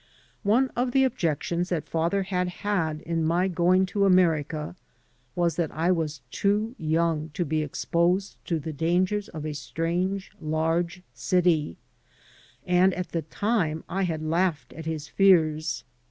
[0.41, 4.75] One of the objections that father had had to my going to America
[5.35, 10.31] was that I was too yoimg to be exposed to the dangers of a strange
[10.41, 11.77] large city,
[12.65, 15.83] and at the time I had laughed at his fears.